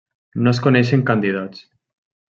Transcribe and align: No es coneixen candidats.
No 0.45 0.53
es 0.55 0.61
coneixen 0.67 1.05
candidats. 1.13 1.63